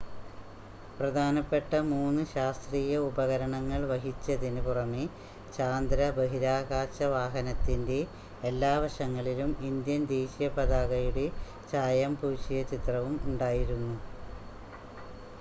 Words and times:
പ്രധാനപ്പെട്ട 0.93 1.71
മൂന്ന് 1.89 2.23
ശാസ്ത്രീയ 2.31 2.93
ഉപകരണങ്ങൾ 3.03 3.81
വഹിച്ചതിന് 3.91 4.61
പുറമെ 4.63 5.03
ചാന്ദ്ര 5.57 6.07
ബഹിരാകാശ 6.17 7.09
വാഹനത്തിൻ്റെ 7.13 7.99
എല്ലാ 8.43 8.73
വശങ്ങളിലും 8.83 9.51
ഇന്ത്യൻ 9.69 10.03
ദേശീയ 10.11 10.49
പതാകയുടെ 10.57 11.27
ചായം 11.71 12.15
പൂശിയ 12.21 12.61
ചിത്രവും 12.73 13.15
ഉണ്ടായിരുന്നു 13.27 13.95